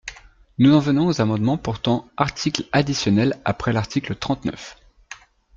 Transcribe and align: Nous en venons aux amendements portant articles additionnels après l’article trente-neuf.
Nous 0.57 0.73
en 0.75 0.79
venons 0.79 1.05
aux 1.05 1.21
amendements 1.21 1.59
portant 1.59 2.09
articles 2.17 2.63
additionnels 2.73 3.39
après 3.45 3.71
l’article 3.71 4.15
trente-neuf. 4.15 4.75